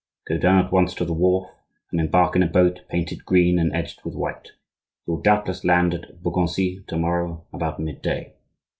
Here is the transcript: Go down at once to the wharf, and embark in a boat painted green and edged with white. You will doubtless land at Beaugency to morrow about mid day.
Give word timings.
Go 0.27 0.39
down 0.39 0.65
at 0.65 0.71
once 0.71 0.95
to 0.95 1.05
the 1.05 1.13
wharf, 1.13 1.47
and 1.91 2.01
embark 2.01 2.35
in 2.35 2.41
a 2.41 2.47
boat 2.47 2.79
painted 2.89 3.23
green 3.23 3.59
and 3.59 3.71
edged 3.71 4.03
with 4.03 4.15
white. 4.15 4.53
You 5.05 5.13
will 5.13 5.21
doubtless 5.21 5.63
land 5.63 5.93
at 5.93 6.23
Beaugency 6.23 6.83
to 6.87 6.97
morrow 6.97 7.45
about 7.53 7.79
mid 7.79 8.01
day. 8.01 8.33